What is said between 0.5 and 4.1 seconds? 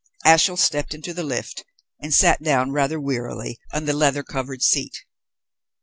stepped into the lift and sat down rather wearily on the